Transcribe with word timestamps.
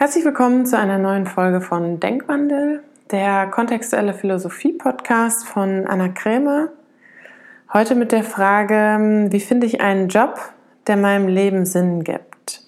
Herzlich 0.00 0.24
willkommen 0.24 0.64
zu 0.64 0.78
einer 0.78 0.96
neuen 0.96 1.26
Folge 1.26 1.60
von 1.60 1.98
Denkwandel, 1.98 2.84
der 3.10 3.48
kontextuelle 3.48 4.14
Philosophie-Podcast 4.14 5.44
von 5.44 5.88
Anna 5.88 6.06
Krämer. 6.06 6.68
Heute 7.72 7.96
mit 7.96 8.12
der 8.12 8.22
Frage, 8.22 9.26
wie 9.32 9.40
finde 9.40 9.66
ich 9.66 9.80
einen 9.80 10.06
Job, 10.06 10.38
der 10.86 10.96
meinem 10.96 11.26
Leben 11.26 11.66
Sinn 11.66 12.04
gibt? 12.04 12.62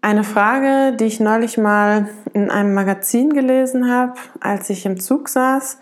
Eine 0.00 0.22
Frage, 0.22 0.96
die 0.96 1.06
ich 1.06 1.18
neulich 1.18 1.58
mal 1.58 2.08
in 2.34 2.52
einem 2.52 2.72
Magazin 2.72 3.30
gelesen 3.30 3.90
habe, 3.90 4.14
als 4.38 4.70
ich 4.70 4.86
im 4.86 5.00
Zug 5.00 5.28
saß 5.28 5.80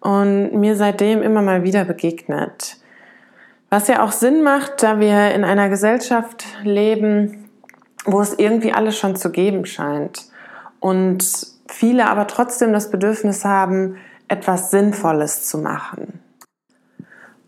und 0.00 0.52
mir 0.52 0.74
seitdem 0.74 1.22
immer 1.22 1.42
mal 1.42 1.62
wieder 1.62 1.84
begegnet. 1.84 2.78
Was 3.70 3.86
ja 3.86 4.02
auch 4.02 4.10
Sinn 4.10 4.42
macht, 4.42 4.82
da 4.82 4.98
wir 4.98 5.30
in 5.30 5.44
einer 5.44 5.68
Gesellschaft 5.68 6.44
leben, 6.64 7.47
wo 8.04 8.20
es 8.20 8.34
irgendwie 8.34 8.72
alles 8.72 8.96
schon 8.96 9.16
zu 9.16 9.30
geben 9.30 9.66
scheint. 9.66 10.26
Und 10.80 11.24
viele 11.68 12.06
aber 12.08 12.26
trotzdem 12.26 12.72
das 12.72 12.90
Bedürfnis 12.90 13.44
haben, 13.44 13.96
etwas 14.28 14.70
Sinnvolles 14.70 15.44
zu 15.44 15.58
machen. 15.58 16.20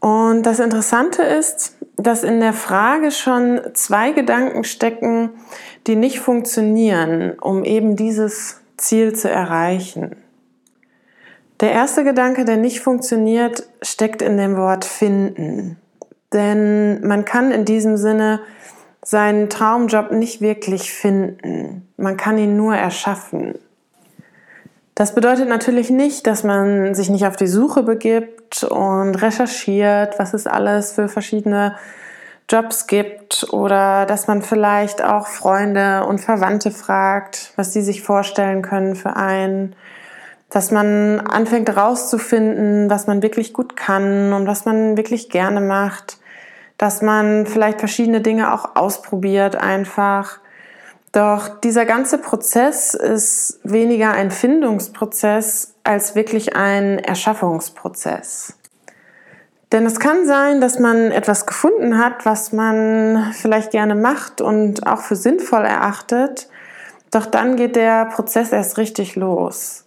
Und 0.01 0.45
das 0.45 0.61
Interessante 0.61 1.23
ist, 1.23 1.77
dass 1.97 2.25
in 2.25 2.41
der 2.41 2.55
Frage 2.55 3.11
schon 3.11 3.61
zwei 3.75 4.13
Gedanken 4.13 4.65
stecken, 4.65 5.31
die 5.87 5.97
nicht 5.97 6.21
funktionieren, 6.21 7.39
um 7.39 7.65
eben 7.65 7.97
dieses 7.97 8.61
Ziel 8.79 9.15
zu 9.15 9.29
erreichen. 9.29 10.17
Der 11.61 11.73
erste 11.73 12.05
Gedanke, 12.05 12.47
der 12.47 12.57
nicht 12.57 12.81
funktioniert, 12.81 13.69
steckt 13.83 14.23
in 14.23 14.39
dem 14.39 14.57
Wort 14.57 14.87
finden. 14.87 15.77
Denn 16.33 17.07
man 17.07 17.27
kann 17.27 17.51
in 17.51 17.67
diesem 17.67 17.99
Sinne 17.99 18.41
seinen 19.11 19.51
Traumjob 19.51 20.13
nicht 20.13 20.41
wirklich 20.41 20.93
finden. 20.93 21.89
Man 21.97 22.17
kann 22.17 22.39
ihn 22.39 22.57
nur 22.57 22.77
erschaffen. 22.77 23.59
Das 24.95 25.17
bedeutet 25.17 25.49
natürlich 25.49 25.91
nicht, 25.91 26.29
dass 26.29 26.45
man 26.45 26.95
sich 26.95 27.11
nicht 27.11 27.27
auf 27.27 27.35
die 27.35 27.49
Suche 27.49 27.83
begibt 27.83 28.63
und 28.63 29.17
recherchiert, 29.17 30.17
was 30.21 30.33
es 30.33 30.47
alles 30.47 30.93
für 30.93 31.09
verschiedene 31.09 31.75
Jobs 32.49 32.87
gibt 32.87 33.53
oder 33.53 34.07
dass 34.07 34.29
man 34.29 34.43
vielleicht 34.43 35.03
auch 35.03 35.27
Freunde 35.27 36.07
und 36.07 36.21
Verwandte 36.21 36.71
fragt, 36.71 37.53
was 37.57 37.73
sie 37.73 37.83
sich 37.83 38.03
vorstellen 38.03 38.63
können 38.63 38.95
für 38.95 39.17
einen, 39.17 39.75
dass 40.51 40.71
man 40.71 41.19
anfängt 41.19 41.69
herauszufinden, 41.69 42.89
was 42.89 43.09
man 43.09 43.25
wirklich 43.25 43.53
gut 43.55 43.77
kann 43.77 44.33
und 44.33 44.47
was 44.47 44.67
man 44.67 44.97
wirklich 44.97 45.31
gerne 45.31 45.61
macht 45.61 46.20
dass 46.81 47.03
man 47.03 47.45
vielleicht 47.45 47.79
verschiedene 47.79 48.23
Dinge 48.23 48.55
auch 48.55 48.75
ausprobiert 48.75 49.55
einfach. 49.55 50.39
Doch 51.13 51.61
dieser 51.61 51.85
ganze 51.85 52.17
Prozess 52.17 52.95
ist 52.95 53.61
weniger 53.65 54.13
ein 54.13 54.31
Findungsprozess 54.31 55.75
als 55.85 56.15
wirklich 56.15 56.57
ein 56.57 56.99
Erschaffungsprozess. 56.99 58.55
Denn 59.73 59.85
es 59.85 60.01
kann 60.01 60.27
sein, 60.27 60.63
dass 60.63 60.79
man 60.79 61.11
etwas 61.11 61.45
gefunden 61.45 61.99
hat, 61.99 62.25
was 62.25 62.51
man 62.51 63.35
vielleicht 63.35 63.73
gerne 63.73 63.95
macht 63.95 64.41
und 64.41 64.87
auch 64.87 65.03
für 65.03 65.17
sinnvoll 65.17 65.67
erachtet. 65.67 66.49
Doch 67.11 67.27
dann 67.27 67.57
geht 67.57 67.77
der 67.77 68.07
Prozess 68.07 68.53
erst 68.53 68.79
richtig 68.79 69.17
los. 69.17 69.85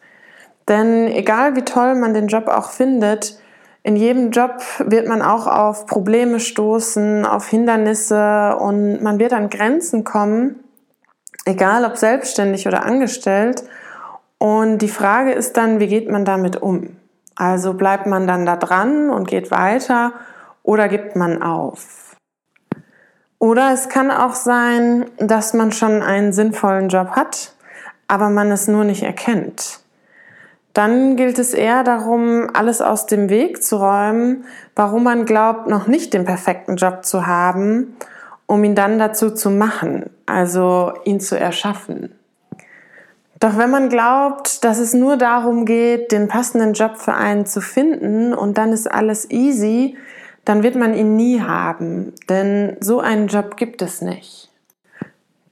Denn 0.68 1.08
egal 1.08 1.56
wie 1.56 1.66
toll 1.66 1.96
man 1.96 2.14
den 2.14 2.28
Job 2.28 2.48
auch 2.48 2.70
findet, 2.70 3.40
in 3.84 3.98
jedem 3.98 4.32
Job 4.32 4.62
wird 4.80 5.08
man 5.08 5.22
auch 5.22 5.46
auf 5.46 5.86
Probleme 5.86 6.40
stoßen, 6.40 7.26
auf 7.26 7.48
Hindernisse 7.48 8.56
und 8.58 9.04
man 9.04 9.20
wird 9.20 9.34
an 9.34 9.50
Grenzen 9.50 10.06
kommen, 10.06 10.64
egal 11.44 11.84
ob 11.84 11.98
selbstständig 11.98 12.66
oder 12.66 12.86
angestellt. 12.86 13.64
Und 14.38 14.78
die 14.78 14.88
Frage 14.88 15.34
ist 15.34 15.58
dann, 15.58 15.82
wie 15.82 15.88
geht 15.88 16.10
man 16.10 16.24
damit 16.24 16.62
um? 16.62 16.96
Also 17.36 17.74
bleibt 17.74 18.06
man 18.06 18.26
dann 18.26 18.46
da 18.46 18.56
dran 18.56 19.10
und 19.10 19.28
geht 19.28 19.52
weiter 19.52 20.14
oder 20.64 20.88
gibt 20.88 21.18
man 21.18 21.42
auf? 21.44 22.16
Oder 23.38 23.74
es 23.74 23.90
kann 23.90 24.12
auch 24.12 24.36
sein, 24.36 25.06
dass 25.18 25.54
man 25.54 25.74
schon 25.74 26.02
einen 26.02 26.32
sinnvollen 26.32 26.88
Job 26.88 27.10
hat, 27.10 27.54
aber 28.08 28.30
man 28.30 28.50
es 28.52 28.70
nur 28.70 28.86
nicht 28.86 29.04
erkennt. 29.04 29.83
Dann 30.74 31.16
gilt 31.16 31.38
es 31.38 31.54
eher 31.54 31.84
darum, 31.84 32.50
alles 32.54 32.82
aus 32.82 33.06
dem 33.06 33.30
Weg 33.30 33.64
zu 33.64 33.78
räumen, 33.78 34.46
warum 34.76 35.04
man 35.04 35.26
glaubt, 35.26 35.68
noch 35.68 35.88
nicht 35.88 36.14
den 36.14 36.26
perfekten 36.26 36.78
Job 36.78 37.06
zu 37.06 37.28
haben, 37.28 37.96
um 38.48 38.64
ihn 38.64 38.74
dann 38.74 38.98
dazu 38.98 39.30
zu 39.30 39.52
machen, 39.52 40.10
also 40.26 40.94
ihn 41.06 41.20
zu 41.20 41.40
erschaffen. 41.40 42.14
Doch 43.40 43.58
wenn 43.58 43.70
man 43.70 43.90
glaubt, 43.90 44.64
dass 44.64 44.80
es 44.80 44.94
nur 44.94 45.18
darum 45.18 45.66
geht, 45.66 46.12
den 46.12 46.28
passenden 46.28 46.74
Job 46.74 46.98
für 46.98 47.14
einen 47.14 47.46
zu 47.46 47.62
finden 47.62 48.34
und 48.34 48.58
dann 48.58 48.72
ist 48.72 48.90
alles 48.90 49.30
easy, 49.30 49.98
dann 50.46 50.64
wird 50.64 50.76
man 50.76 50.94
ihn 50.94 51.16
nie 51.16 51.42
haben, 51.42 52.14
denn 52.30 52.78
so 52.80 53.00
einen 53.00 53.28
Job 53.28 53.58
gibt 53.58 53.82
es 53.82 54.02
nicht. 54.02 54.53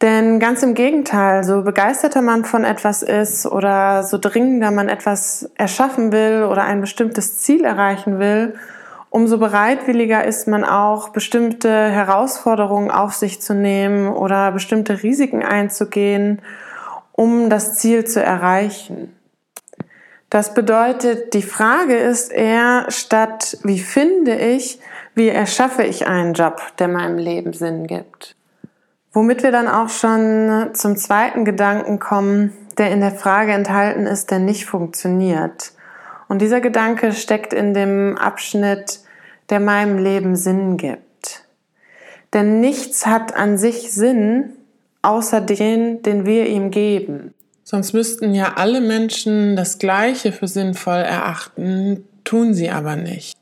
Denn 0.01 0.39
ganz 0.39 0.63
im 0.63 0.73
Gegenteil, 0.73 1.43
so 1.43 1.61
begeisterter 1.61 2.23
man 2.23 2.43
von 2.43 2.63
etwas 2.63 3.03
ist 3.03 3.45
oder 3.45 4.01
so 4.03 4.17
dringender 4.17 4.71
man 4.71 4.89
etwas 4.89 5.51
erschaffen 5.55 6.11
will 6.11 6.43
oder 6.43 6.63
ein 6.63 6.81
bestimmtes 6.81 7.37
Ziel 7.37 7.63
erreichen 7.63 8.17
will, 8.17 8.55
umso 9.11 9.37
bereitwilliger 9.37 10.25
ist 10.25 10.47
man 10.47 10.63
auch, 10.63 11.09
bestimmte 11.09 11.69
Herausforderungen 11.69 12.89
auf 12.89 13.13
sich 13.13 13.41
zu 13.41 13.53
nehmen 13.53 14.07
oder 14.07 14.51
bestimmte 14.51 15.03
Risiken 15.03 15.43
einzugehen, 15.43 16.41
um 17.11 17.51
das 17.51 17.75
Ziel 17.75 18.05
zu 18.05 18.23
erreichen. 18.23 19.15
Das 20.31 20.55
bedeutet, 20.55 21.35
die 21.35 21.43
Frage 21.43 21.97
ist 21.97 22.31
eher 22.31 22.85
statt, 22.87 23.57
wie 23.63 23.79
finde 23.79 24.35
ich, 24.35 24.79
wie 25.13 25.27
erschaffe 25.27 25.83
ich 25.83 26.07
einen 26.07 26.33
Job, 26.33 26.59
der 26.79 26.87
meinem 26.87 27.17
Leben 27.17 27.53
Sinn 27.53 27.85
gibt. 27.85 28.35
Womit 29.13 29.43
wir 29.43 29.51
dann 29.51 29.67
auch 29.67 29.89
schon 29.89 30.69
zum 30.73 30.95
zweiten 30.95 31.43
Gedanken 31.43 31.99
kommen, 31.99 32.53
der 32.77 32.91
in 32.91 33.01
der 33.01 33.11
Frage 33.11 33.51
enthalten 33.51 34.05
ist, 34.05 34.31
der 34.31 34.39
nicht 34.39 34.65
funktioniert. 34.65 35.73
Und 36.29 36.41
dieser 36.41 36.61
Gedanke 36.61 37.11
steckt 37.11 37.53
in 37.53 37.73
dem 37.73 38.17
Abschnitt, 38.17 39.01
der 39.49 39.59
meinem 39.59 39.97
Leben 39.97 40.37
Sinn 40.37 40.77
gibt. 40.77 41.43
Denn 42.33 42.61
nichts 42.61 43.05
hat 43.05 43.35
an 43.35 43.57
sich 43.57 43.91
Sinn, 43.91 44.53
außer 45.01 45.41
den, 45.41 46.01
den 46.03 46.25
wir 46.25 46.47
ihm 46.47 46.71
geben. 46.71 47.33
Sonst 47.65 47.91
müssten 47.91 48.33
ja 48.33 48.53
alle 48.55 48.79
Menschen 48.79 49.57
das 49.57 49.77
Gleiche 49.77 50.31
für 50.31 50.47
sinnvoll 50.47 50.99
erachten, 50.99 52.07
tun 52.23 52.53
sie 52.53 52.69
aber 52.69 52.95
nicht. 52.95 53.40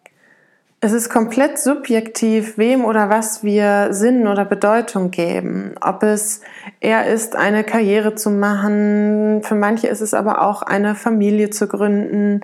Es 0.82 0.94
ist 0.94 1.10
komplett 1.10 1.60
subjektiv, 1.60 2.58
wem 2.58 2.86
oder 2.86 3.10
was 3.10 3.44
wir 3.44 3.90
Sinn 3.92 4.30
oder 4.30 4.46
Bedeutung 4.46 5.12
geben. 5.12 5.76
Ob 5.82 6.04
es 6.04 6.40
eher 6.80 7.06
ist, 7.06 7.36
eine 7.36 7.66
Karriere 7.66 8.16
zu 8.16 8.30
machen, 8.30 9.42
für 9.44 9.56
manche 9.56 9.88
ist 9.88 10.00
es 10.00 10.14
aber 10.14 10.42
auch 10.42 10.62
eine 10.62 10.96
Familie 10.96 11.50
zu 11.50 11.68
gründen. 11.68 12.40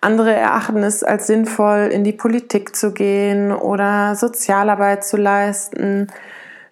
Andere 0.00 0.32
erachten 0.32 0.82
es 0.82 1.04
als 1.04 1.26
sinnvoll, 1.26 1.90
in 1.92 2.04
die 2.04 2.14
Politik 2.14 2.74
zu 2.74 2.92
gehen 2.92 3.52
oder 3.52 4.14
Sozialarbeit 4.14 5.04
zu 5.04 5.18
leisten. 5.18 6.06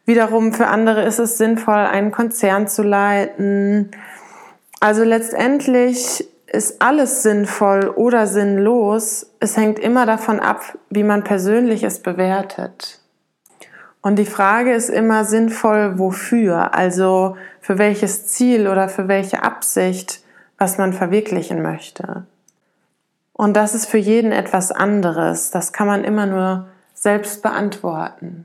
Wiederum 0.06 0.55
für 0.55 0.69
andere 0.69 1.03
ist 1.03 1.19
es 1.19 1.37
sinnvoll, 1.37 1.75
einen 1.75 2.11
Konzern 2.11 2.69
zu 2.69 2.83
leiten. 2.83 3.91
Also 4.81 5.05
letztendlich 5.05 6.27
ist 6.53 6.83
alles 6.83 7.23
sinnvoll 7.23 7.89
oder 7.89 8.27
sinnlos? 8.27 9.33
Es 9.41 9.57
hängt 9.57 9.79
immer 9.79 10.07
davon 10.07 10.39
ab, 10.39 10.79
wie 10.91 11.03
man 11.03 11.25
persönlich 11.25 11.83
es 11.83 12.01
bewertet. 12.01 13.01
Und 14.03 14.17
die 14.17 14.27
Frage 14.27 14.75
ist 14.75 14.91
immer 14.91 15.25
sinnvoll 15.25 15.99
wofür, 15.99 16.75
also 16.75 17.37
für 17.61 17.79
welches 17.79 18.27
Ziel 18.27 18.69
oder 18.69 18.89
für 18.89 19.09
welche 19.09 19.43
Absicht, 19.43 20.22
was 20.59 20.77
man 20.77 20.93
verwirklichen 20.93 21.63
möchte. 21.63 22.27
Und 23.33 23.55
das 23.55 23.75
ist 23.75 23.87
für 23.87 23.98
jeden 23.98 24.33
etwas 24.33 24.72
anderes. 24.72 25.51
Das 25.51 25.72
kann 25.72 25.87
man 25.87 26.05
immer 26.05 26.27
nur 26.27 26.69
selbst 26.95 27.43
beantworten. 27.43 28.43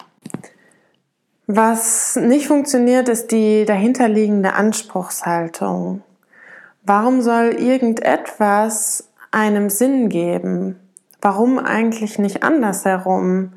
Was 1.48 2.16
nicht 2.16 2.48
funktioniert, 2.48 3.10
ist 3.10 3.32
die 3.32 3.66
dahinterliegende 3.66 4.54
Anspruchshaltung. 4.54 6.04
Warum 6.90 7.22
soll 7.22 7.48
irgendetwas 7.60 9.12
einem 9.30 9.70
Sinn 9.70 10.08
geben? 10.08 10.80
Warum 11.20 11.60
eigentlich 11.60 12.18
nicht 12.18 12.44
andersherum? 12.44 13.52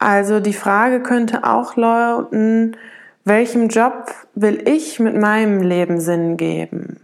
Also 0.00 0.40
die 0.40 0.52
Frage 0.52 1.00
könnte 1.00 1.44
auch 1.44 1.76
lauten, 1.76 2.76
welchem 3.22 3.68
Job 3.68 4.12
will 4.34 4.68
ich 4.68 4.98
mit 4.98 5.16
meinem 5.16 5.62
Leben 5.62 6.00
Sinn 6.00 6.36
geben? 6.36 7.00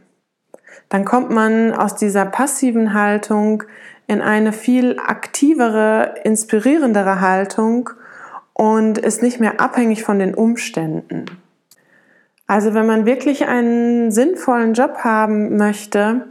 Dann 0.89 1.05
kommt 1.05 1.31
man 1.31 1.75
aus 1.75 1.95
dieser 1.95 2.25
passiven 2.25 2.93
Haltung 2.93 3.63
in 4.09 4.23
eine 4.23 4.53
viel 4.53 4.99
aktivere, 4.99 6.17
inspirierendere 6.25 7.21
Haltung 7.21 7.91
und 8.53 8.99
ist 8.99 9.23
nicht 9.23 9.39
mehr 9.39 9.61
abhängig 9.61 10.03
von 10.03 10.19
den 10.19 10.35
Umständen. 10.35 11.27
Also 12.51 12.75
wenn 12.75 12.85
man 12.85 13.07
wirklich 13.07 13.47
einen 13.47 14.11
sinnvollen 14.11 14.75
Job 14.75 15.05
haben 15.05 15.57
möchte, 15.57 16.27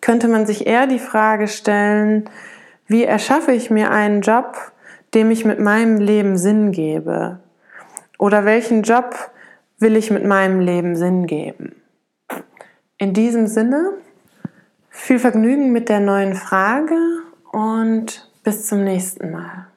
könnte 0.00 0.26
man 0.26 0.46
sich 0.46 0.66
eher 0.66 0.88
die 0.88 0.98
Frage 0.98 1.46
stellen, 1.46 2.28
wie 2.88 3.04
erschaffe 3.04 3.52
ich 3.52 3.70
mir 3.70 3.92
einen 3.92 4.20
Job, 4.20 4.72
dem 5.14 5.30
ich 5.30 5.44
mit 5.44 5.60
meinem 5.60 5.98
Leben 5.98 6.36
Sinn 6.36 6.72
gebe? 6.72 7.38
Oder 8.18 8.44
welchen 8.44 8.82
Job 8.82 9.14
will 9.78 9.94
ich 9.94 10.10
mit 10.10 10.24
meinem 10.24 10.58
Leben 10.58 10.96
Sinn 10.96 11.28
geben? 11.28 11.76
In 12.96 13.12
diesem 13.12 13.46
Sinne, 13.46 13.92
viel 14.90 15.20
Vergnügen 15.20 15.70
mit 15.70 15.88
der 15.88 16.00
neuen 16.00 16.34
Frage 16.34 16.98
und 17.52 18.28
bis 18.42 18.66
zum 18.66 18.82
nächsten 18.82 19.30
Mal. 19.30 19.68